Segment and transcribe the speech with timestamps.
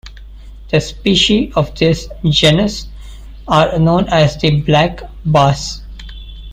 [0.71, 2.87] The species of this genus
[3.47, 5.83] are known as the black bass.